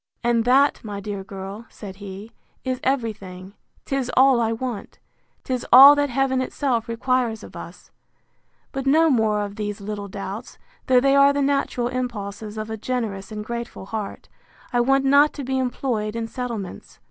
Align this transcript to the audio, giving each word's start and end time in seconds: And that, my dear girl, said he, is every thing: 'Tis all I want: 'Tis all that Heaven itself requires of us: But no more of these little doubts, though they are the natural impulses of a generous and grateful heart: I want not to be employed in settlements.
And 0.23 0.45
that, 0.45 0.83
my 0.83 0.99
dear 0.99 1.23
girl, 1.23 1.67
said 1.69 1.97
he, 1.97 2.31
is 2.63 2.79
every 2.83 3.13
thing: 3.13 3.53
'Tis 3.85 4.09
all 4.17 4.41
I 4.41 4.51
want: 4.51 4.97
'Tis 5.43 5.63
all 5.71 5.93
that 5.93 6.09
Heaven 6.09 6.41
itself 6.41 6.87
requires 6.89 7.43
of 7.43 7.55
us: 7.55 7.91
But 8.71 8.87
no 8.87 9.11
more 9.11 9.41
of 9.41 9.57
these 9.57 9.79
little 9.79 10.07
doubts, 10.07 10.57
though 10.87 10.99
they 11.01 11.15
are 11.15 11.31
the 11.31 11.43
natural 11.43 11.87
impulses 11.87 12.57
of 12.57 12.71
a 12.71 12.77
generous 12.77 13.31
and 13.31 13.45
grateful 13.45 13.85
heart: 13.85 14.27
I 14.73 14.79
want 14.81 15.05
not 15.05 15.33
to 15.33 15.43
be 15.43 15.59
employed 15.59 16.15
in 16.15 16.25
settlements. 16.27 16.99